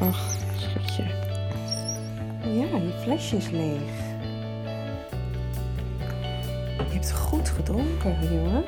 [0.00, 1.02] Ach, schatje.
[2.42, 4.04] Ja, je flesje is leeg.
[6.78, 8.64] Je hebt goed gedronken, jongen.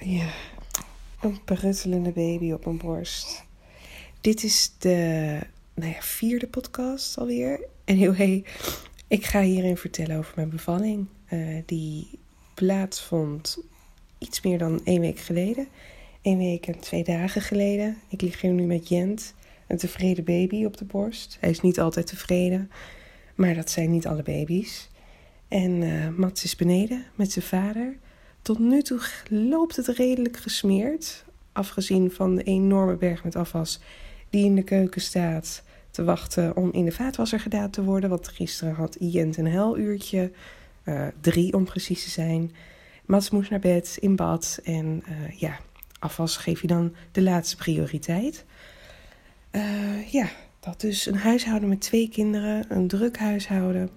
[0.00, 0.28] Ja,
[1.20, 3.44] een beruttelende baby op mijn borst.
[4.20, 5.38] Dit is de
[5.74, 7.60] nou ja, vierde podcast alweer.
[7.84, 8.44] En heel hey,
[9.08, 11.06] ik ga hierin vertellen over mijn bevalling.
[11.26, 12.18] eh, die
[12.54, 13.58] plaatsvond
[14.20, 15.68] iets meer dan één week geleden.
[16.22, 17.96] Eén week en twee dagen geleden.
[18.08, 19.34] Ik lig hier nu met Jent,
[19.66, 21.36] een tevreden baby op de borst.
[21.40, 22.70] Hij is niet altijd tevreden,
[23.34, 24.90] maar dat zijn niet alle baby's.
[25.48, 27.96] En eh, Mats is beneden met zijn vader.
[28.42, 31.24] Tot nu toe loopt het redelijk gesmeerd.
[31.52, 33.80] Afgezien van de enorme berg met afwas
[34.30, 38.10] die in de keuken staat te wachten om in de vaatwasser gedaan te worden.
[38.10, 40.30] Want gisteren had Jent een huiluurtje.
[40.84, 42.52] eh drie om precies te zijn.
[43.10, 44.60] Mats moest naar bed, in bad.
[44.64, 45.56] En eh, ja,
[45.98, 48.44] afwas geef je dan de laatste prioriteit.
[49.50, 50.28] Eh, ja,
[50.60, 52.64] dat dus een huishouden met twee kinderen.
[52.68, 53.90] Een druk huishouden.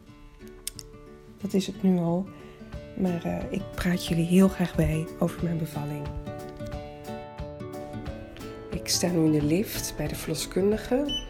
[1.41, 2.27] Dat is het nu al.
[2.97, 6.07] Maar eh, ik praat jullie heel graag bij over mijn bevalling.
[8.69, 11.25] Ik sta nu in de lift bij de verloskundige.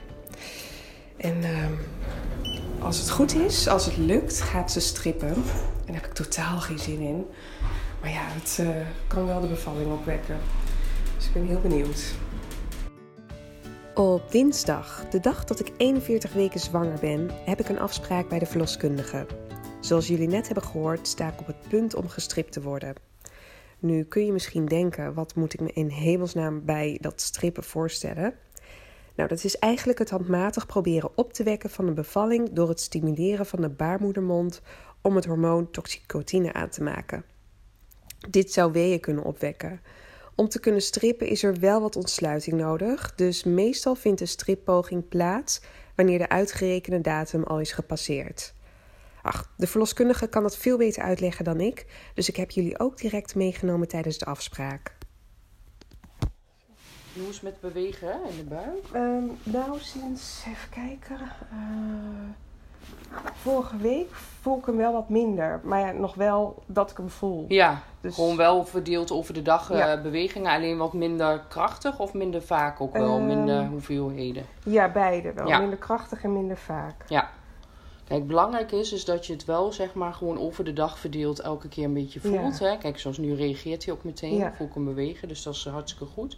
[1.18, 1.74] En ehm,
[2.80, 5.34] als het goed is, als het lukt, gaat ze strippen.
[5.34, 5.44] En
[5.86, 7.26] daar heb ik totaal geen zin in.
[8.04, 10.38] Maar ja, het eh, kan wel de bevalling opwekken.
[11.16, 12.16] Dus ik ben heel benieuwd.
[13.94, 18.40] Op dinsdag, de dag dat ik 41 weken zwanger ben, heb ik een afspraak bij
[18.40, 19.26] de verloskundige.
[19.80, 22.96] Zoals jullie net hebben gehoord, sta ik op het punt om gestript te worden.
[23.80, 28.34] Nu kun je misschien denken, wat moet ik me in hemelsnaam bij dat strippen voorstellen?
[29.16, 32.80] Nou, dat is eigenlijk het handmatig proberen op te wekken van een bevalling door het
[32.80, 34.62] stimuleren van de baarmoedermond
[35.02, 37.33] om het hormoon toxicotine aan te maken.
[38.30, 39.82] Dit zou weeën kunnen opwekken.
[40.36, 45.08] Om te kunnen strippen is er wel wat ontsluiting nodig, dus meestal vindt de strippoging
[45.08, 45.62] plaats
[45.96, 48.54] wanneer de uitgerekende datum al is gepasseerd.
[49.22, 52.98] Ach, de verloskundige kan dat veel beter uitleggen dan ik, dus ik heb jullie ook
[52.98, 54.96] direct meegenomen tijdens de afspraak.
[57.14, 58.86] Hoe is het met bewegen hè, in de buik?
[58.94, 61.20] Ehm, nou, sinds, even kijken,
[61.52, 62.30] eh,
[63.34, 64.12] vorige week
[64.42, 65.60] voel ik hem wel wat minder.
[65.64, 67.46] Maar ja, nog wel dat ik hem voel.
[67.48, 70.02] Ja, Dus- gewoon wel verdeeld over de dag eh, Ja.
[70.02, 70.52] bewegingen.
[70.52, 73.18] Alleen wat minder krachtig of minder vaak ook wel?
[73.18, 73.26] Ehm.
[73.28, 74.46] minder hoeveelheden?
[74.66, 75.48] Ja, beide wel.
[75.48, 75.60] Ja.
[75.60, 77.06] Minder krachtig en minder vaak.
[77.08, 77.30] Ja.
[78.08, 81.40] Kijk, belangrijk is, is dat je het wel zeg maar gewoon over de dag verdeeld
[81.40, 82.60] elke keer een beetje voelt.
[82.60, 82.78] Hè?
[82.78, 84.52] Kijk, zoals nu reageert hij ook meteen.
[84.58, 86.38] Voel ik hem bewegen, dus dat is hartstikke goed.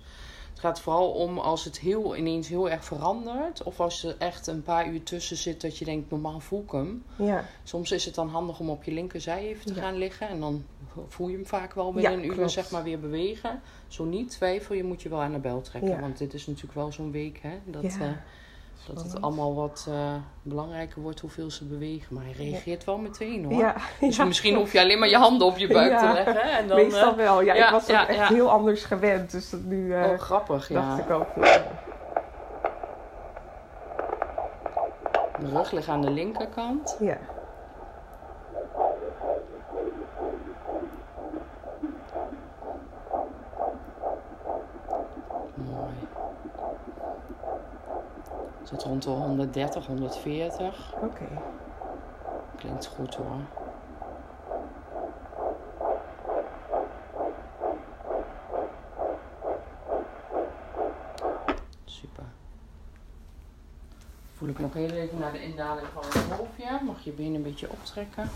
[0.65, 3.63] Het gaat vooral om als het heel, ineens heel erg verandert.
[3.63, 6.71] Of als er echt een paar uur tussen zit dat je denkt, normaal voel ik
[6.71, 7.03] hem.
[7.15, 9.81] Ja, Soms is het dan handig om op je linkerzij even te Ja.
[9.81, 10.27] gaan liggen.
[10.27, 10.65] En dan
[11.07, 12.51] voel je hem vaak wel binnen Ja, een uur klopt.
[12.51, 13.61] zeg maar weer bewegen.
[13.87, 15.99] Zo niet, twijfel je, moet je wel aan de bel trekken.
[16.01, 18.23] Want dit is natuurlijk wel zo'n week hè, dat, Ja,
[18.93, 22.15] dat het allemaal wat eh, belangrijker wordt hoeveel ze bewegen.
[22.15, 23.53] Maar hij reageert wel meteen hoor.
[23.53, 23.75] ja.
[23.99, 24.25] Dus ja.
[24.25, 25.99] misschien hoef je alleen maar je handen op je buik Ja.
[26.07, 26.41] te leggen.
[26.41, 27.41] En dan, Meestal eh, wel.
[27.41, 29.31] Ja, ik was ook echt heel anders gewend.
[29.31, 31.03] Dus dat nu oh, grappig, dacht ja.
[31.03, 31.27] ik ook.
[35.39, 36.97] De rug ligt aan de linkerkant.
[36.99, 37.17] Ja.
[45.55, 45.93] Mooi.
[48.63, 50.93] Zit rond de 130, 140.
[51.01, 51.27] Oké.
[52.55, 53.39] Klinkt goed hoor.
[61.85, 62.23] Super.
[64.33, 66.79] Voel ik nog heel even naar de indaling van het hoofdje.
[66.85, 68.29] Mag je benen een beetje optrekken.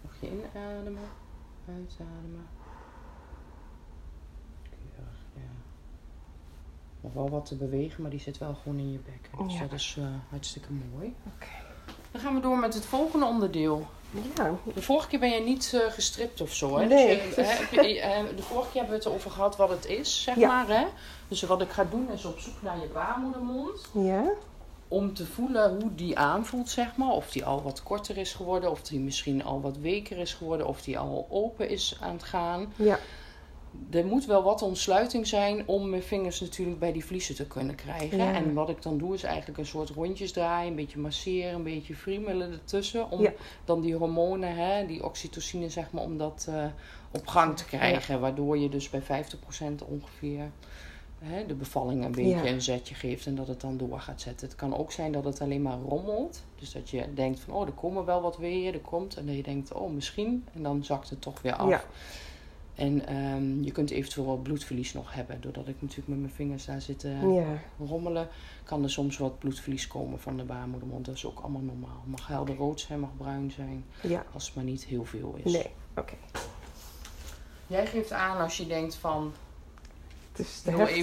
[0.00, 1.08] Mag je inademen,
[1.68, 2.46] uitademen.
[4.62, 5.40] Keurig, ja.
[7.14, 9.46] Nog wel wat te bewegen, maar die zit wel gewoon in je bekken.
[9.46, 9.60] Dus Ja.
[9.60, 11.14] dat is eh, hartstikke mooi.
[11.34, 11.46] Oké.
[12.10, 13.86] Dan gaan we door met het volgende onderdeel.
[14.36, 14.54] Ja.
[14.74, 16.86] De vorige keer ben je niet eh, gestript of zo, hè?
[16.86, 17.06] Nee.
[17.22, 19.68] Dus je, hè, heb je- eh, de vorige keer hebben we het erover gehad wat
[19.68, 20.48] het is, zeg Ja.
[20.48, 20.86] maar, hè?
[21.28, 23.88] Dus wat ik ga doen is op zoek naar je baarmoedermond.
[23.92, 24.24] Ja.
[24.88, 27.10] Om te voelen hoe die aanvoelt, zeg maar.
[27.10, 28.70] Of die al wat korter is geworden.
[28.70, 30.66] Of die misschien al wat weker is geworden.
[30.66, 32.72] Of die al open is aan het gaan.
[32.76, 32.98] Ja.
[33.90, 37.74] Er moet wel wat ontsluiting zijn om mijn vingers natuurlijk bij die vliezen te kunnen
[37.74, 38.18] krijgen.
[38.18, 38.32] Ja.
[38.34, 41.62] En wat ik dan doe is eigenlijk een soort rondjes draaien, een beetje masseren, een
[41.62, 43.10] beetje friemelen ertussen.
[43.10, 43.32] Om Ja.
[43.64, 46.64] dan die hormonen, hè, die oxytocine zeg maar, om dat eh,
[47.10, 48.20] op gang te krijgen.
[48.20, 50.50] Waardoor je dus bij 50% ongeveer
[51.18, 54.46] hè, de bevalling een beetje een zetje geeft en dat het dan door gaat zetten.
[54.48, 56.42] Het kan ook zijn dat het alleen maar rommelt.
[56.58, 59.16] Dus dat je denkt van, oh, er komen wel wat weeën, er komt.
[59.16, 60.44] En dat je denkt, oh, misschien.
[60.54, 61.86] En dan zakt het toch weer af.
[62.78, 65.40] En ehm, je kunt eventueel wel bloedverlies nog hebben.
[65.40, 67.86] Doordat ik natuurlijk met mijn vingers daar zit te Ja.
[67.86, 68.28] rommelen,
[68.64, 71.04] kan er soms wat bloedverlies komen van de baarmoedermond.
[71.06, 72.02] Dat is ook allemaal normaal.
[72.06, 74.24] Mag helder rood zijn, mag bruin zijn, Ja.
[74.32, 75.52] als het maar niet heel veel is.
[75.52, 75.70] Nee.
[75.96, 76.14] Oké.
[77.66, 79.32] Jij geeft aan als je denkt van,
[80.32, 80.96] Het is te heel heftig.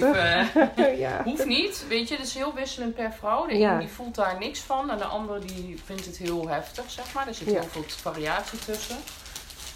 [0.76, 1.22] even, ja.
[1.24, 1.84] hoeft niet.
[1.88, 3.46] Weet je, het is heel wisselend per vrouw.
[3.46, 3.72] De Ja.
[3.72, 7.14] een die voelt daar niks van en de ander die vindt het heel heftig, zeg
[7.14, 7.28] maar.
[7.28, 7.60] Er zit Ja.
[7.60, 8.96] heel veel variatie tussen.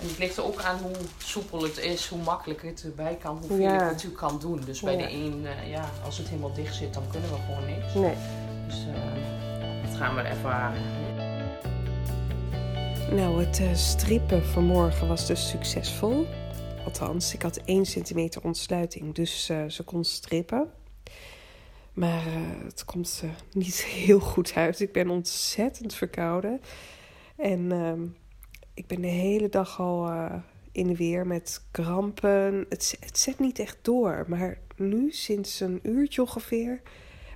[0.00, 3.36] En het ligt er ook aan hoe soepel het is, hoe makkelijk het erbij kan,
[3.38, 3.72] hoeveel Ja.
[3.74, 4.60] je het natuurlijk kan doen.
[4.64, 5.06] Dus bij Ja.
[5.06, 7.94] de een, eh, ja, als het helemaal dicht zit, dan kunnen we gewoon niks.
[7.94, 8.14] Nee.
[8.66, 10.82] Dus eh, dat gaan we ervaren.
[13.16, 16.26] Nou, het eh, strippen vanmorgen was dus succesvol.
[16.84, 20.70] Althans, ik had 1 centimeter ontsluiting, dus ze kon strippen.
[21.92, 22.22] Maar
[22.64, 23.22] het komt
[23.52, 24.80] niet heel goed uit.
[24.80, 26.60] Ik ben ontzettend verkouden.
[27.36, 28.00] En ehm,
[28.74, 30.34] ik ben de hele dag al eh,
[30.72, 32.66] in de weer met krampen.
[32.68, 34.24] Het, het zet niet echt door.
[34.28, 36.80] Maar nu, sinds een uurtje ongeveer,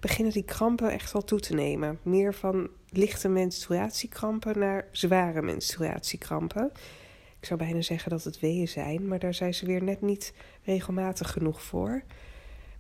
[0.01, 1.99] beginnen die krampen echt wel toe te nemen.
[2.03, 6.73] Meer van lichte menstruatiekrampen naar zware menstruatiekrampen.
[7.41, 10.35] Ik zou bijna zeggen dat het weeën zijn, maar daar zijn ze weer net niet
[10.63, 12.03] regelmatig genoeg voor.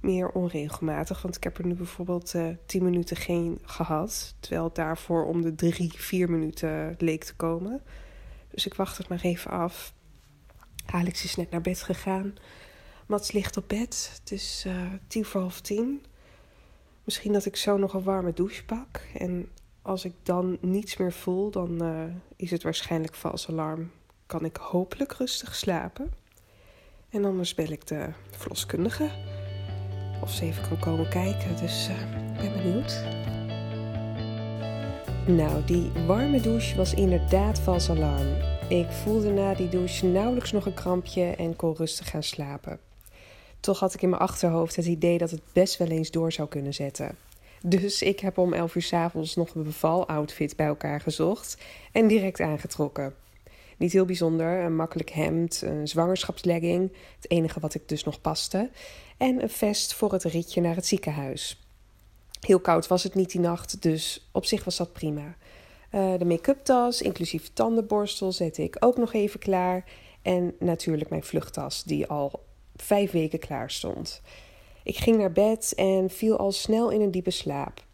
[0.01, 4.75] Meer onregelmatig, want ik heb er nu bijvoorbeeld eh 10 minuten geen gehad, terwijl het
[4.75, 7.83] daarvoor om de 3, 4 minuten leek te komen.
[8.55, 9.93] Dus ik wacht het maar even af.
[10.87, 12.35] Alex is net naar bed gegaan.
[13.07, 14.11] Mats ligt op bed.
[14.21, 16.05] Het is eh tien voor half tien.
[17.05, 19.01] Misschien dat ik zo nog een warme douche pak.
[19.19, 19.49] En
[19.83, 22.05] als ik dan niets meer voel, dan eh,
[22.37, 23.91] is het waarschijnlijk vals alarm.
[24.27, 26.13] Kan ik hopelijk rustig slapen.
[27.09, 29.11] En anders bel ik de verloskundige.
[30.23, 31.57] Of ze even kan komen kijken.
[31.57, 33.03] Dus eh, ik ben benieuwd.
[35.27, 38.37] Nou, die warme douche was inderdaad vals alarm.
[38.69, 42.79] Ik voelde na die douche nauwelijks nog een krampje en kon rustig gaan slapen.
[43.61, 46.49] Toch had ik in mijn achterhoofd het idee dat het best wel eens door zou
[46.49, 47.17] kunnen zetten.
[47.63, 51.57] Dus ik heb om 11 uur 's avonds nog een bevaloutfit bij elkaar gezocht
[51.93, 53.15] en direct aangetrokken.
[53.77, 58.71] Niet heel bijzonder, een makkelijk hemd, een zwangerschapslegging, het enige wat ik dus nog paste,
[59.17, 61.64] en een vest voor het ritje naar het ziekenhuis.
[62.45, 65.37] Heel koud was het niet die nacht, dus op zich was dat prima.
[65.91, 69.85] Eh, de make-up tas, inclusief tandenborstel, zette ik ook nog even klaar.
[70.23, 72.45] En natuurlijk mijn vluchttas, die al
[72.77, 74.23] vijf weken klaar stond.
[74.83, 77.85] Ik ging naar bed en viel al snel in een diepe slaap.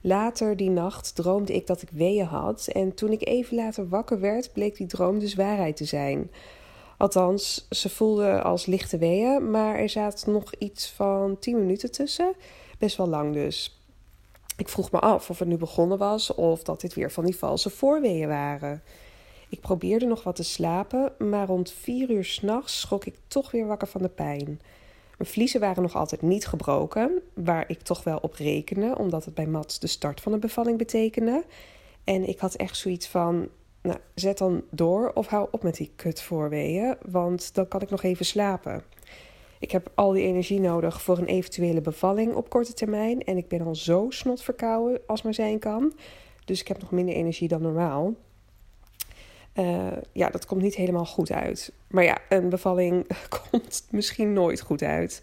[0.00, 4.20] Later die nacht droomde ik dat ik weeën had en toen ik even later wakker
[4.20, 6.30] werd, bleek die droom dus waarheid te zijn.
[6.98, 12.34] Althans, ze voelde als lichte weeën, maar er zaten nog iets van 10 minuten tussen.
[12.78, 13.77] Best wel lang dus.
[14.58, 17.36] Ik vroeg me af of het nu begonnen was of dat dit weer van die
[17.36, 18.82] valse voorweeën waren.
[19.48, 23.66] Ik probeerde nog wat te slapen, maar rond vier uur s'nachts schrok ik toch weer
[23.66, 24.60] wakker van de pijn.
[25.18, 29.34] Mijn vliezen waren nog altijd niet gebroken, waar ik toch wel op rekende, omdat het
[29.34, 31.44] bij Mats de start van de bevalling betekende.
[32.04, 33.48] En ik had echt zoiets van,
[33.82, 38.02] nou, zet dan door of hou op met die kutvoorweeën, want dan kan ik nog
[38.02, 38.82] even slapen.
[39.58, 43.24] Ik heb al die energie nodig voor een eventuele bevalling op korte termijn.
[43.24, 45.92] En ik ben al zo snotverkouden als maar zijn kan.
[46.44, 48.14] Dus ik heb nog minder energie dan normaal.
[49.54, 51.72] Uh, ja, dat komt niet helemaal goed uit.
[51.88, 53.06] Maar ja, een bevalling
[53.52, 55.22] komt misschien nooit goed uit.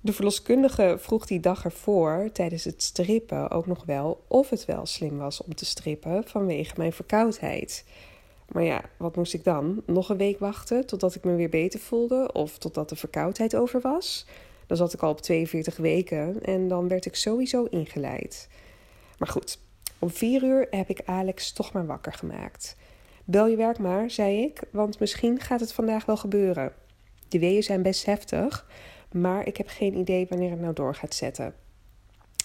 [0.00, 4.86] De verloskundige vroeg die dag ervoor tijdens het strippen ook nog wel of het wel
[4.86, 7.84] slim was om te strippen vanwege mijn verkoudheid.
[8.48, 9.82] Maar ja, wat moest ik dan?
[9.86, 13.80] Nog een week wachten totdat ik me weer beter voelde of totdat de verkoudheid over
[13.80, 14.26] was?
[14.66, 18.48] Dan zat ik al op 42 weken en dan werd ik sowieso ingeleid.
[19.18, 19.58] Maar goed,
[19.98, 22.76] om vier uur heb ik Alex toch maar wakker gemaakt.
[23.24, 26.72] Bel je werk maar, zei ik, want misschien gaat het vandaag wel gebeuren.
[27.28, 28.66] De weeën zijn best heftig,
[29.12, 31.54] maar ik heb geen idee wanneer het nou door gaat zetten.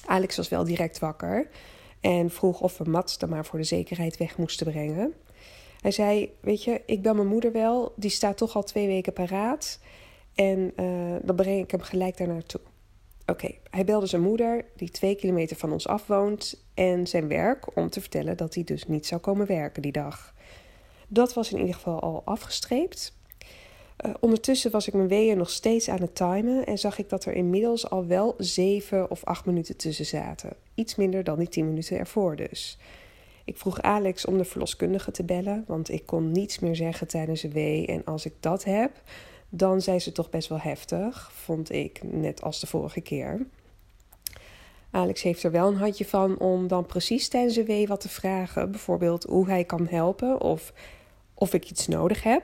[0.05, 1.48] Alex was wel direct wakker
[2.01, 5.13] en vroeg of we Mats dan maar voor de zekerheid weg moesten brengen.
[5.83, 9.13] Hij zei, weet je, ik bel mijn moeder wel, die staat toch al twee weken
[9.13, 9.79] paraat.
[10.35, 12.61] En uh, dan breng ik hem gelijk daar naartoe.
[13.25, 17.77] Oké, hij belde zijn moeder, die twee kilometer van ons af woont, en zijn werk
[17.77, 20.33] om te vertellen dat hij dus niet zou komen werken die dag.
[21.07, 23.13] Dat was in ieder geval al afgestreept.
[24.05, 27.25] Uh, ondertussen was ik mijn weeën nog steeds aan het timen en zag ik dat
[27.25, 30.53] er inmiddels al wel zeven of acht minuten tussen zaten.
[30.75, 32.77] Iets minder dan die tien minuten ervoor dus.
[33.43, 37.43] Ik vroeg Alex om de verloskundige te bellen, want ik kon niets meer zeggen tijdens
[37.43, 37.88] een wee.
[37.88, 39.01] En als ik dat heb,
[39.50, 43.45] dan zijn ze toch best wel heftig, vond ik, net als de vorige keer.
[44.91, 48.09] Alex heeft er wel een handje van om dan precies tijdens een wee wat te
[48.09, 48.71] vragen.
[48.71, 50.73] Bijvoorbeeld hoe hij kan helpen of
[51.33, 52.43] of ik iets nodig heb.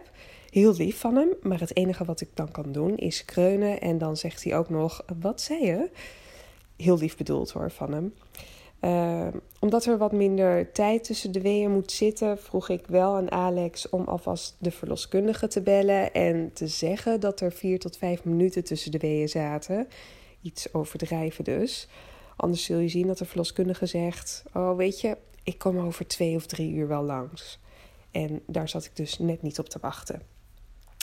[0.50, 3.82] Heel lief van hem, maar het enige wat ik dan kan doen is kreunen.
[3.82, 5.89] En dan zegt hij ook nog: Wat zei je?
[6.77, 8.13] Heel lief bedoeld hoor van hem.
[8.82, 9.28] Uh,
[9.60, 13.90] omdat er wat minder tijd tussen de weeën moet zitten, vroeg ik wel aan Alex
[13.90, 18.64] om alvast de verloskundige te bellen en te zeggen dat er vier tot vijf minuten
[18.64, 19.88] tussen de weeën zaten.
[20.42, 21.88] Iets overdrijven dus.
[22.36, 26.36] Anders zul je zien dat de verloskundige zegt: Oh, weet je, ik kom over twee
[26.36, 27.60] of drie uur wel langs.
[28.12, 30.22] En daar zat ik dus net niet op te wachten.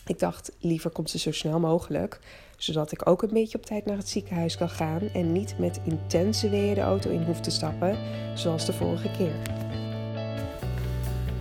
[0.06, 2.21] Ik dacht, liever komt ze zo snel mogelijk,
[2.56, 5.80] zodat ik ook een beetje op tijd naar het ziekenhuis kan gaan en niet met
[5.84, 7.98] intense weeën de auto in hoef te stappen,
[8.38, 9.34] zoals de vorige keer.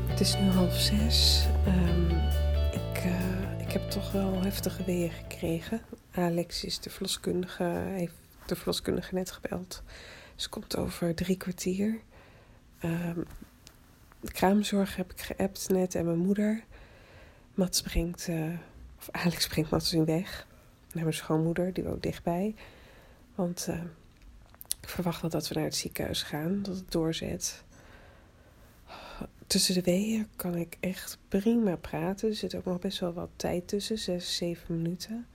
[0.07, 1.48] Het is nu half zes.
[1.67, 2.10] Um,
[2.72, 5.81] ik, uh, ik heb toch wel heftige weeën gekregen.
[6.12, 8.13] Alex is de verloskundige, heeft
[8.45, 9.84] de verloskundige net gebeld.
[10.36, 12.00] Ze komt over drie kwartier.
[12.84, 13.25] Um,
[14.19, 16.63] de kraamzorg heb ik geappt net en mijn moeder.
[17.53, 18.45] Mats brengt, uh,
[18.98, 20.45] of Alex brengt Mats in weg
[20.95, 22.55] naar mijn schoonmoeder, die woont dichtbij.
[23.35, 23.81] Want uh,
[24.81, 27.63] ik verwacht wel dat we naar het ziekenhuis gaan, dat het doorzet.
[29.47, 32.29] Tussen de weeën kan ik echt prima praten.
[32.29, 35.27] Er zit ook nog best wel wat tijd tussen, zes, zeven minuten.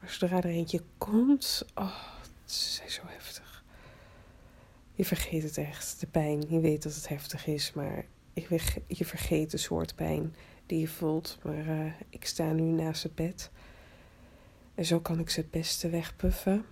[0.00, 2.04] Maar zodra er eentje komt, oh,
[2.44, 3.64] ze is zo heftig.
[4.94, 6.44] Je vergeet het echt, de pijn.
[6.48, 8.04] Je weet dat het heftig is, maar
[8.86, 10.34] je vergeet de soort pijn
[10.66, 11.38] die je voelt.
[11.42, 13.50] Maar uh, ik sta nu naast het bed.
[14.78, 16.64] En zo kan ik ze het beste wegpuffen.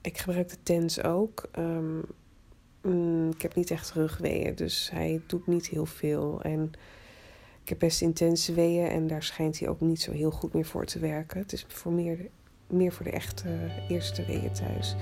[0.00, 1.48] Ik gebruik de TENS ook.
[1.58, 2.02] Um,
[2.82, 6.42] mm, ik heb niet echt rugweeën, dus hij doet niet heel veel.
[6.42, 6.70] En
[7.62, 10.64] ik heb best intense weeën en daar schijnt hij ook niet zo heel goed meer
[10.64, 11.40] voor te werken.
[11.40, 12.18] Het is voor meer,
[12.66, 13.48] meer voor de echte
[13.88, 14.94] eerste weeën thuis.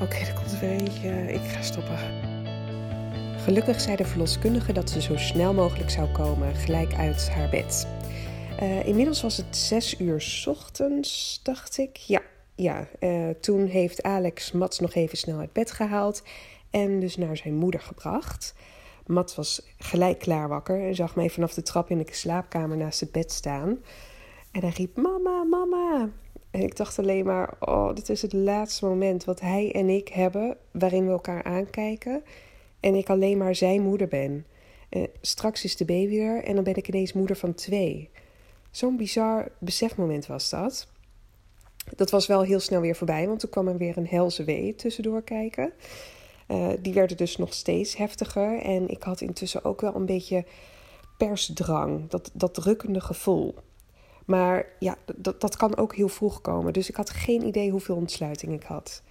[0.00, 1.32] Oké, er komt er weer eentje.
[1.32, 1.98] Ik ga stoppen.
[3.38, 7.86] Gelukkig zei de verloskundige dat ze zo snel mogelijk zou komen, gelijk uit haar bed.
[8.62, 11.96] Uh, inmiddels was het zes uur ochtends, dacht ik.
[11.96, 12.22] Ja,
[12.54, 12.88] ja.
[13.00, 16.22] Uh, toen heeft Alex Mats nog even snel uit bed gehaald
[16.70, 18.54] en dus naar zijn moeder gebracht.
[19.06, 23.00] Mats was gelijk klaar wakker en zag mij vanaf de trap in de slaapkamer naast
[23.00, 23.78] het bed staan.
[24.52, 26.08] En hij riep: Mama, mama.
[26.50, 30.08] En ik dacht alleen maar: Oh, dit is het laatste moment wat hij en ik
[30.08, 32.22] hebben waarin we elkaar aankijken
[32.80, 34.46] en ik alleen maar zijn moeder ben.
[34.90, 38.10] Uh, straks is de baby er en dan ben ik ineens moeder van twee.
[38.72, 40.86] Zo'n bizar besefmoment was dat.
[41.96, 44.74] Dat was wel heel snel weer voorbij, want toen kwam er weer een helse wee
[44.74, 45.72] tussendoor kijken.
[46.48, 48.58] Uh, die werden dus nog steeds heftiger.
[48.60, 50.44] En ik had intussen ook wel een beetje
[51.18, 53.54] persdrang, dat, dat drukkende gevoel.
[54.24, 56.72] Maar ja, dat, dat kan ook heel vroeg komen.
[56.72, 59.02] Dus ik had geen idee hoeveel ontsluiting ik had.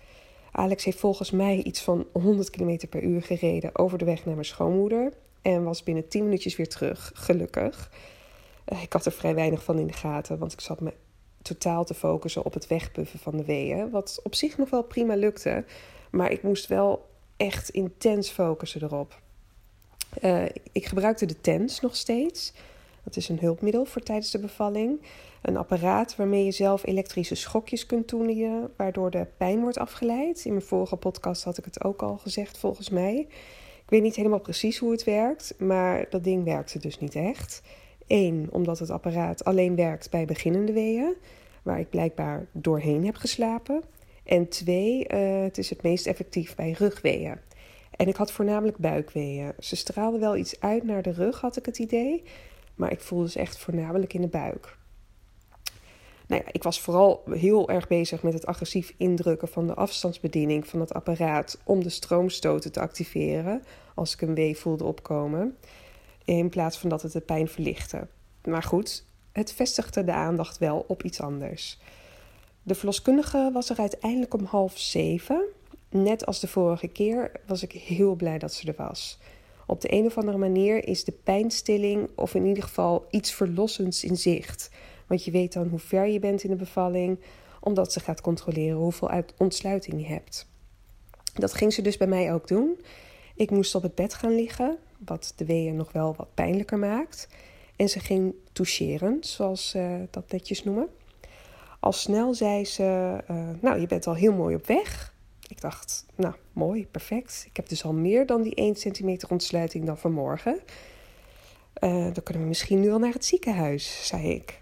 [0.52, 4.34] Alex heeft volgens mij iets van 100 km per uur gereden over de weg naar
[4.34, 5.14] mijn schoonmoeder.
[5.42, 7.92] En was binnen 10 minuutjes weer terug, gelukkig.
[8.66, 10.94] Eh, ik had er vrij weinig van in de gaten, want ik zat me
[11.42, 13.90] totaal te focussen op het wegpuffen van de weeën.
[13.90, 15.66] Wat op zich nog wel prima lukte.
[16.12, 19.20] Maar ik moest wel echt intens focussen erop.
[20.22, 22.54] Uh, ik gebruikte de TENS nog steeds.
[23.04, 25.02] Dat is een hulpmiddel voor tijdens de bevalling.
[25.42, 30.46] Een apparaat waarmee je zelf elektrische schokjes kunt toenemen, waardoor de pijn wordt afgeleid.
[30.46, 33.28] In mijn vorige podcast had ik het ook al gezegd, volgens mij.
[33.84, 37.62] Ik weet niet helemaal precies hoe het werkt, maar dat ding werkte dus niet echt.
[38.12, 41.14] Eén, omdat het apparaat alleen werkt bij beginnende weeën,
[41.64, 43.84] waar ik blijkbaar doorheen heb geslapen.
[44.24, 47.38] En twee, uh, het is het meest effectief bij rugweeën.
[47.96, 49.54] En ik had voornamelijk buikweeën.
[49.60, 52.24] Ze straalden wel iets uit naar de rug, had ik het idee.
[52.76, 54.78] Maar ik voelde ze echt voornamelijk in de buik.
[56.28, 60.68] Nou ja, ik was vooral heel erg bezig met het agressief indrukken van de afstandsbediening
[60.68, 63.64] van het apparaat om de stroomstoten te activeren
[63.96, 65.58] als ik een wee voelde opkomen,
[66.26, 68.08] in plaats van dat het de pijn verlichtte.
[68.44, 71.80] Maar goed, het vestigde de aandacht wel op iets anders.
[72.64, 75.44] De verloskundige was er uiteindelijk om half zeven.
[75.90, 79.20] Net als de vorige keer was ik heel blij dat ze er was.
[79.66, 84.04] Op de een of andere manier is de pijnstilling, of in ieder geval iets verlossends
[84.04, 84.70] in zicht.
[85.08, 87.20] Want je weet dan hoe ver je bent in de bevalling,
[87.60, 90.48] omdat ze gaat controleren hoeveel ontsluiting je hebt.
[91.34, 92.80] Dat ging ze dus bij mij ook doen.
[93.36, 97.28] Ik moest op het bed gaan liggen, wat de weeën nog wel wat pijnlijker maakt.
[97.76, 100.90] En ze ging toucheren, zoals ze dat netjes noemen.
[101.80, 105.14] Al snel zei ze: uh, Nou, je bent al heel mooi op weg.
[105.48, 107.44] Ik dacht: Nou, mooi, perfect.
[107.48, 110.60] Ik heb dus al meer dan die 1 centimeter ontsluiting dan vanmorgen.
[111.84, 114.62] Uh, dan kunnen we misschien nu al naar het ziekenhuis, zei ik.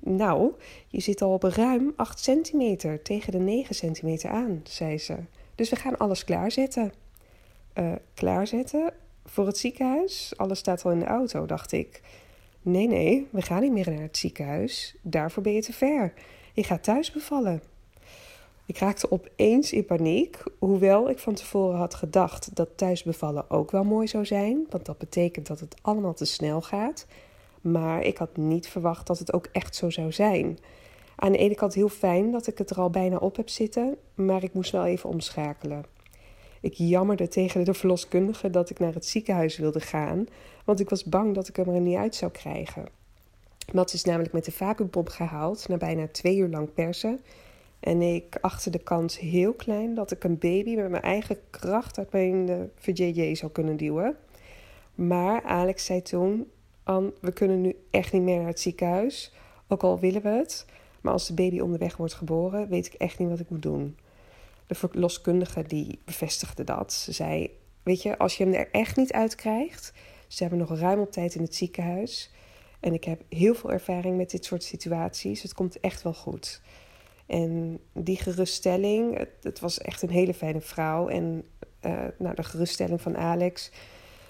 [0.00, 0.52] Nou,
[0.88, 5.16] je zit al op ruim 8 centimeter tegen de 9 centimeter aan, zei ze.
[5.54, 6.92] Dus we gaan alles klaarzetten.
[7.78, 8.92] Uh, klaarzetten
[9.24, 10.32] voor het ziekenhuis?
[10.36, 12.00] Alles staat al in de auto, dacht ik.
[12.62, 14.96] Nee, nee, we gaan niet meer naar het ziekenhuis.
[15.02, 16.12] Daarvoor ben je te ver.
[16.52, 17.62] Je gaat thuis bevallen.
[18.66, 23.84] Ik raakte opeens in paniek, hoewel ik van tevoren had gedacht dat thuisbevallen ook wel
[23.84, 27.06] mooi zou zijn, want dat betekent dat het allemaal te snel gaat.
[27.60, 30.58] Maar ik had niet verwacht dat het ook echt zo zou zijn.
[31.16, 33.96] Aan de ene kant heel fijn dat ik het er al bijna op heb zitten,
[34.14, 35.84] maar ik moest wel even omschakelen.
[36.60, 40.26] Ik jammerde tegen de verloskundige dat ik naar het ziekenhuis wilde gaan,
[40.64, 42.88] want ik was bang dat ik hem er niet uit zou krijgen.
[43.72, 47.20] Mats is namelijk met de vacuümpomp gehaald na bijna twee uur lang persen.
[47.80, 51.98] En ik achtte de kans heel klein dat ik een baby met mijn eigen kracht
[51.98, 54.16] uit mijn uh, VJJ zou kunnen duwen.
[54.94, 56.50] Maar Alex zei toen:
[56.82, 59.32] Anne, we kunnen nu echt niet meer naar het ziekenhuis.
[59.68, 60.66] Ook al willen we het.
[61.00, 63.96] Maar als de baby onderweg wordt geboren, weet ik echt niet wat ik moet doen.
[64.70, 66.92] De verloskundige die bevestigde dat.
[66.92, 67.50] Ze zei:
[67.82, 69.92] Weet je, als je hem er echt niet uit krijgt.
[70.26, 72.30] Ze hebben nog ruim op tijd in het ziekenhuis.
[72.80, 75.42] En ik heb heel veel ervaring met dit soort situaties.
[75.42, 76.62] Het komt echt wel goed.
[77.26, 81.08] En die geruststelling, het, was echt een hele fijne vrouw.
[81.08, 81.44] En
[81.82, 83.70] uh, nou, de geruststelling van Alex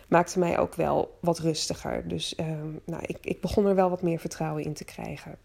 [0.09, 2.09] maakte mij ook wel wat rustiger.
[2.09, 2.47] Dus uh,
[2.85, 5.38] nou, ik, ik begon er wel wat meer vertrouwen in te krijgen.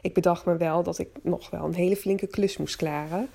[0.00, 3.28] Ik bedacht me wel dat ik nog wel een hele flinke klus moest klaren.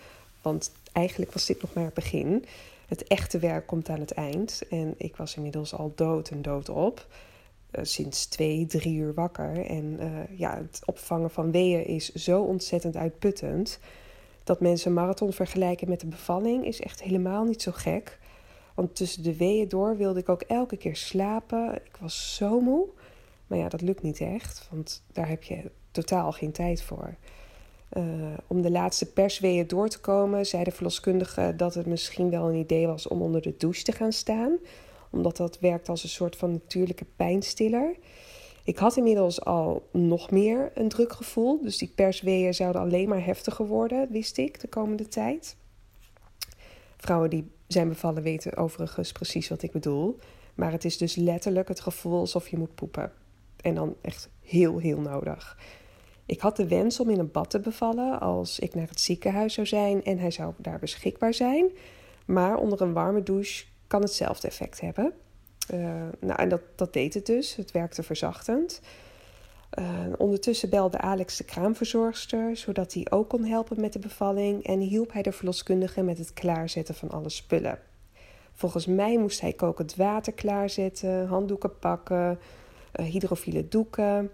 [0.44, 2.46] Want eigenlijk was dit nog maar het begin.
[2.88, 4.62] Het echte werk komt aan het eind.
[4.70, 7.08] En ik was inmiddels al dood en dood op.
[7.72, 9.66] Uh, sinds twee, drie uur wakker.
[9.66, 13.80] En uh, ja, het opvangen van weeën is zo ontzettend uitputtend.
[14.44, 18.20] Dat mensen marathon vergelijken met de bevalling is echt helemaal niet zo gek.
[18.74, 21.76] Want tussen de weeën door wilde ik ook elke keer slapen.
[21.76, 22.88] Ik was zo moe.
[23.48, 24.68] Maar ja, dat lukt niet echt.
[24.72, 27.16] Want daar heb je totaal geen tijd voor.
[27.98, 28.04] Uh,
[28.48, 32.56] om de laatste persweeën door te komen, zei de verloskundige dat het misschien wel een
[32.56, 34.58] idee was om onder de douche te gaan staan.
[35.10, 37.96] Omdat dat werkt als een soort van natuurlijke pijnstiller.
[38.64, 41.62] Ik had inmiddels al nog meer een druk gevoel.
[41.62, 45.56] Dus die persweeën zouden alleen maar heftiger worden, wist ik, de komende tijd.
[46.98, 50.20] Vrouwen die zijn bevallen weten overigens precies wat ik bedoel.
[50.56, 53.12] Maar het is dus letterlijk het gevoel alsof je moet poepen.
[53.62, 55.58] En dan echt heel, heel nodig.
[56.26, 59.54] Ik had de wens om in een bad te bevallen als ik naar het ziekenhuis
[59.54, 61.72] zou zijn en hij zou daar beschikbaar zijn.
[62.26, 65.14] Maar onder een warme douche kan hetzelfde effect hebben.
[65.74, 65.80] Uh,
[66.20, 67.56] nou, en dat, dat deed het dus.
[67.56, 68.82] Het werkte verzachtend.
[69.80, 69.86] Uh,
[70.18, 75.14] ondertussen belde Alex de kraamverzorgster, zodat hij ook kon helpen met de bevalling en hielp
[75.14, 77.80] hij de verloskundige met het klaarzetten van alle spullen.
[78.54, 82.40] Volgens mij moest hij kokend water klaarzetten, handdoeken pakken,
[82.96, 84.32] uh, hydrofiele doeken.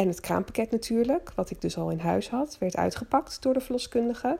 [0.00, 3.60] En het kraampakket natuurlijk, wat ik dus al in huis had, werd uitgepakt door de
[3.60, 4.38] verloskundige.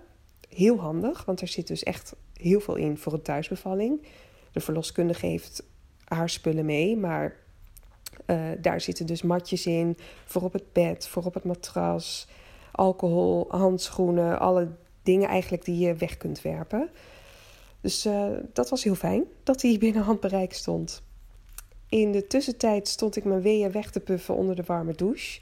[0.49, 4.07] Heel handig, want er zit dus echt heel veel in voor een thuisbevalling.
[4.53, 5.63] De verloskundige heeft
[6.05, 7.37] haar spullen mee, maar
[8.27, 12.29] uh, daar zitten dus matjes in voor op het bed, voor op het matras,
[12.73, 14.69] alcohol, handschoenen, alle
[15.03, 16.91] dingen eigenlijk die je weg kunt werpen.
[17.81, 21.03] Dus uh, dat was heel fijn dat die binnen handbereik stond.
[21.89, 25.41] In de tussentijd stond ik mijn weeën weg te puffen onder de warme douche.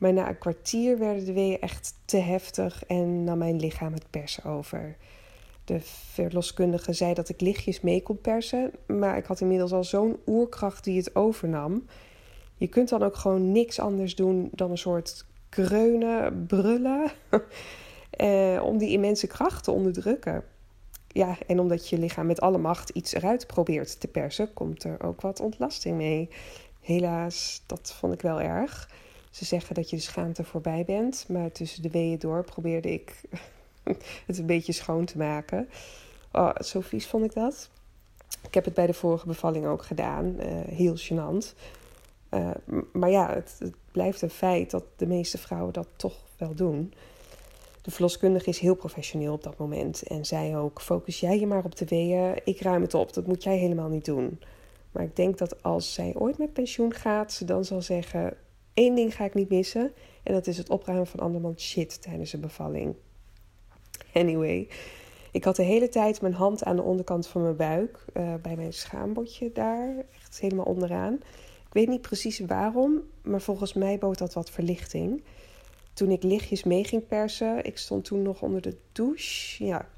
[0.00, 4.10] Maar na een kwartier werden de weeën echt te heftig en nam mijn lichaam het
[4.10, 4.96] persen over.
[5.64, 5.80] De
[6.12, 10.84] verloskundige zei dat ik lichtjes mee kon persen, maar ik had inmiddels al zo'n oerkracht
[10.84, 11.86] die het overnam.
[12.56, 17.10] Je kunt dan ook gewoon niks anders doen dan een soort kreunen, brullen,
[18.10, 20.44] eh, om die immense kracht te onderdrukken.
[21.08, 25.02] Ja, en omdat je lichaam met alle macht iets eruit probeert te persen, komt er
[25.02, 26.28] ook wat ontlasting mee.
[26.80, 28.88] Helaas, dat vond ik wel erg.
[29.30, 33.20] Ze zeggen dat je de schaamte voorbij bent, maar tussen de weeën door probeerde ik
[34.26, 35.68] het een beetje schoon te maken.
[36.32, 37.70] Oh, zo vies vond ik dat.
[38.42, 40.36] Ik heb het bij de vorige bevalling ook gedaan.
[40.38, 41.54] Uh, heel gênant.
[42.30, 42.50] Uh,
[42.92, 46.92] maar ja, het, het, blijft een feit dat de meeste vrouwen dat toch wel doen.
[47.82, 51.64] De verloskundige is heel professioneel op dat moment en zei ook: focus jij je maar
[51.64, 54.40] op de weeën, ik ruim het op, dat moet jij helemaal niet doen.
[54.92, 58.36] Maar ik denk dat als zij ooit met pensioen gaat, ze dan zal zeggen:
[58.74, 62.32] één ding ga ik niet missen, en dat is het opruimen van andermans shit tijdens
[62.32, 62.94] een bevalling.
[64.12, 64.68] Anyway,
[65.32, 68.56] ik had de hele tijd mijn hand aan de onderkant van mijn buik, uh, bij
[68.56, 71.14] mijn schaambodje daar, echt helemaal onderaan.
[71.66, 75.22] Ik weet niet precies waarom, maar volgens mij bood dat wat verlichting.
[75.92, 79.88] Toen ik lichtjes mee ging persen, ik stond toen nog onder de douche, ja,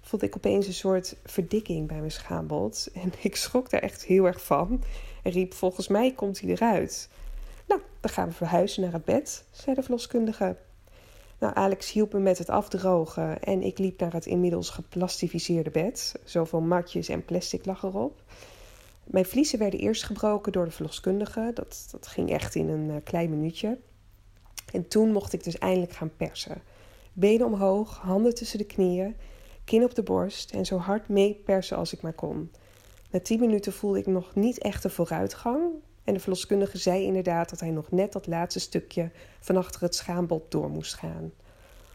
[0.00, 2.88] voelde ik opeens een soort verdikking bij mijn schaambod.
[3.02, 4.82] En ik schrok daar echt heel erg van
[5.22, 7.08] en riep: Volgens mij komt hij eruit.
[7.68, 10.56] Nou, dan gaan we verhuizen naar het bed, zei de verloskundige.
[11.38, 16.14] Nou, Alex hielp me met het afdrogen en ik liep naar het inmiddels geplastificeerde bed.
[16.24, 18.22] Zoveel matjes en plastic lag erop.
[19.04, 21.50] Mijn vliezen werden eerst gebroken door de verloskundige.
[21.54, 23.78] Dat, dat ging echt in een uh, klein minuutje.
[24.72, 26.62] En toen mocht ik dus eindelijk gaan persen.
[27.12, 29.16] Benen omhoog, handen tussen de knieën,
[29.64, 32.50] kin op de borst en zo hard mee persen als ik maar kon.
[33.10, 35.62] Na tien minuten voelde ik nog niet echt de vooruitgang.
[36.08, 39.94] En de verloskundige zei inderdaad dat hij nog net dat laatste stukje van achter het
[39.94, 41.32] schaambod door moest gaan.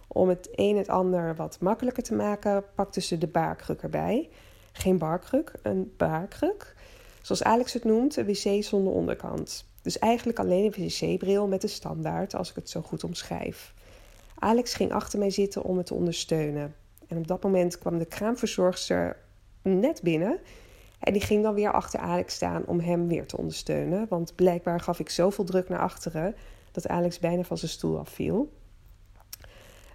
[0.08, 4.30] Om het een en het ander wat makkelijker te maken, pakte ze de baarkruk erbij.
[4.72, 6.76] Geen barkruk, een baarkruk.
[7.22, 9.66] Zoals Alex het noemt, een wc zonder onderkant.
[9.82, 13.74] Dus eigenlijk alleen een wc-bril met een standaard, als ik het zo goed omschrijf.
[14.36, 16.76] Alex ging achter mij zitten om me te ondersteunen.
[17.08, 19.18] En op dat moment kwam de kraamverzorgster
[19.62, 20.40] net binnen.
[21.04, 24.06] En die ging dan weer achter Alex staan om hem weer te ondersteunen.
[24.10, 26.36] Want blijkbaar gaf ik zoveel druk naar achteren
[26.72, 28.52] dat Alex bijna van zijn stoel afviel.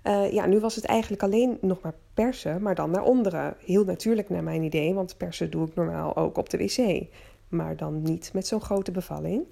[0.05, 3.57] Uh, ja, nu was het eigenlijk alleen nog maar persen, maar dan naar onderen.
[3.65, 7.07] Heel natuurlijk naar mijn idee, want persen doe ik normaal ook op de wc.
[7.49, 9.45] Maar dan niet met zo'n grote bevalling.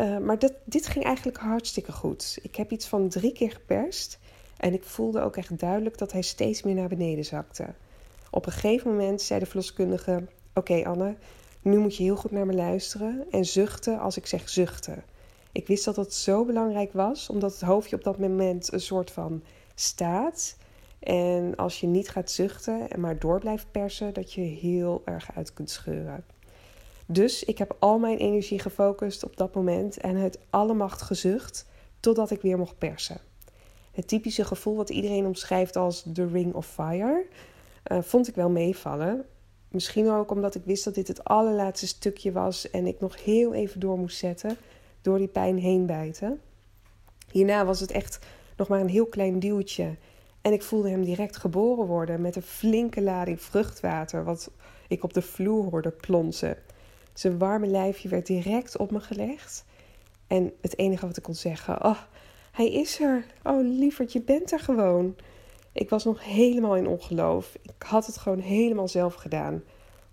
[0.00, 2.38] Uh, maar dit ging eigenlijk hartstikke goed.
[2.42, 4.18] Ik heb iets van drie keer geperst.
[4.56, 7.66] En ik voelde ook echt duidelijk dat hij steeds meer naar beneden zakte.
[8.30, 10.26] Op een gegeven moment zei de verloskundige:
[10.58, 11.16] Oké, Anne,
[11.62, 15.04] nu moet je heel goed naar me luisteren en zuchten als ik zeg zuchten.
[15.52, 19.10] Ik wist dat dat zo belangrijk was, omdat het hoofdje op dat moment een soort
[19.10, 19.42] van
[19.74, 20.56] staat.
[20.98, 25.30] En als je niet gaat zuchten en maar door blijft persen, dat je heel erg
[25.34, 26.24] uit kunt scheuren.
[27.06, 31.66] Dus ik heb al mijn energie gefocust op dat moment en het alle macht gezucht
[32.00, 33.20] totdat ik weer mocht persen.
[33.92, 37.26] Het typische gevoel wat iedereen omschrijft als the ring of fire,
[37.92, 39.24] uh, vond ik wel meevallen.
[39.68, 43.54] Misschien ook omdat ik wist dat dit het allerlaatste stukje was en ik nog heel
[43.54, 44.56] even door moest zetten
[45.02, 46.40] door die pijn heen bijten.
[47.30, 48.18] Hierna was het echt
[48.56, 49.96] nog maar een heel klein duwtje
[50.40, 54.50] en ik voelde hem direct geboren worden met een flinke lading vruchtwater wat
[54.88, 56.56] ik op de vloer hoorde plonsen.
[57.12, 59.64] Zijn warme lijfje werd direct op me gelegd.
[60.26, 61.98] En het enige wat ik kon zeggen: Oh,
[62.52, 63.24] hij is er.
[63.42, 65.16] Oh, lieverd, je bent er gewoon.
[65.78, 67.58] Ik was nog helemaal in ongeloof.
[67.62, 69.62] Ik had het gewoon helemaal zelf gedaan.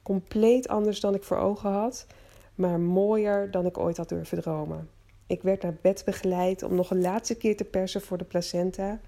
[0.04, 2.08] Compleet anders dan ik voor ogen had,
[2.56, 4.89] maar mooier dan ik ooit had durven dromen.
[5.28, 8.99] Ik werd naar bed begeleid om nog een laatste keer te persen voor de placenta.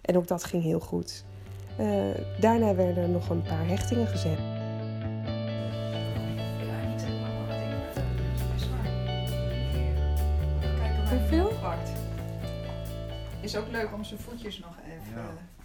[0.00, 1.24] En ook dat ging heel goed.
[1.80, 2.04] Uh,
[2.40, 4.38] daarna werden er nog een paar hechtingen gezet.
[11.10, 11.52] Hoeveel?
[13.40, 15.22] Is ook leuk om zijn voetjes nog even.
[15.22, 15.57] Ja.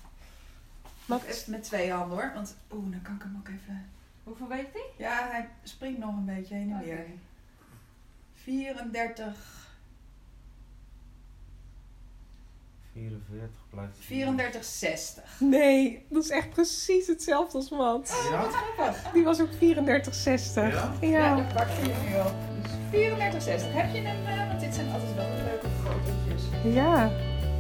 [1.06, 3.90] Mag even met twee handen hoor, want oeh, dan kan ik hem ook even.
[4.24, 4.86] Hoeveel weegt hij?
[4.98, 6.86] Ja, hij springt nog een beetje heen en okay.
[6.86, 7.06] weer.
[8.34, 9.62] 34.
[12.94, 15.24] 44 blijft 34, 60.
[15.40, 18.24] Nee, dat is echt precies hetzelfde als Mat.
[18.26, 18.42] Oh, ja?
[18.42, 19.12] wat grappig.
[19.12, 20.74] Die was ook 34, 60.
[20.74, 20.94] Ja?
[21.02, 22.34] Ja, ja dat pak je nu op.
[22.62, 23.74] Dus 34, 60.
[23.74, 26.74] Heb je hem, uh, want dit zijn altijd wel leuke fotootjes.
[26.74, 27.12] Ja.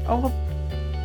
[0.08, 0.25] Oh,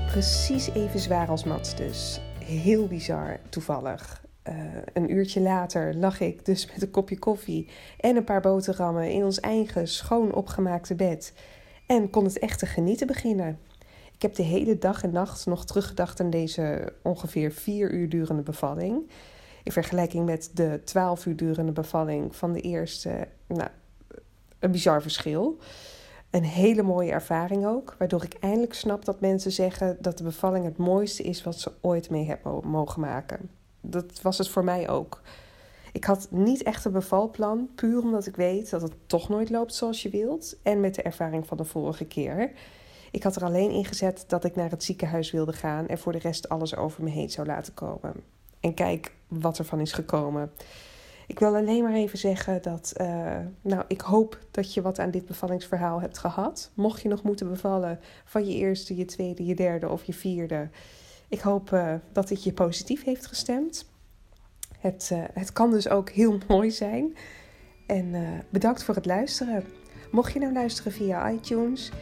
[0.06, 2.20] precies even zwaar als Mats dus.
[2.48, 4.24] Heel bizar, toevallig.
[4.48, 4.54] Uh,
[4.92, 7.68] een uurtje later lag ik dus met een kopje koffie
[8.00, 11.32] en een paar boterhammen in ons eigen schoon opgemaakte bed.
[11.86, 13.58] En kon het echte genieten beginnen.
[14.14, 18.42] Ik heb de hele dag en nacht nog teruggedacht aan deze ongeveer vier uur durende
[18.42, 19.10] bevalling.
[19.62, 23.68] In vergelijking met de twaalf uur durende bevalling van de eerste, nou,
[24.58, 25.58] een bizar verschil.
[26.30, 30.64] Een hele mooie ervaring ook, waardoor ik eindelijk snap dat mensen zeggen dat de bevalling
[30.64, 33.50] het mooiste is wat ze ooit mee hebben mogen maken.
[33.80, 35.22] Dat was het voor mij ook.
[35.92, 39.74] Ik had niet echt een bevalplan, puur omdat ik weet dat het toch nooit loopt
[39.74, 42.52] zoals je wilt en met de ervaring van de vorige keer.
[43.10, 46.12] Ik had er alleen in gezet dat ik naar het ziekenhuis wilde gaan en voor
[46.12, 48.12] de rest alles over me heen zou laten komen.
[48.60, 50.50] En kijk wat er van is gekomen.
[51.28, 55.10] Ik wil alleen maar even zeggen dat, uh, nou, ik hoop dat je wat aan
[55.10, 56.70] dit bevallingsverhaal hebt gehad.
[56.74, 60.68] Mocht je nog moeten bevallen van je eerste, je tweede, je derde of je vierde.
[61.28, 63.90] Ik hoop uh, dat dit je positief heeft gestemd.
[64.78, 67.16] Het, uh, het kan dus ook heel mooi zijn.
[67.86, 68.14] En
[68.50, 69.64] bedankt voor het luisteren.
[70.10, 71.92] Mocht je nou luisteren via iTunes,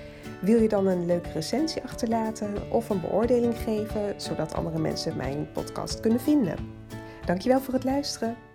[0.40, 5.48] wil je dan een leuke recensie achterlaten of een beoordeling geven, zodat andere mensen mijn
[5.52, 6.56] podcast kunnen vinden.
[7.24, 8.45] Dankjewel voor het luisteren.